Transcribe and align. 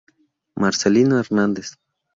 Marcelino 0.57 1.19
Hernández. 1.19 1.77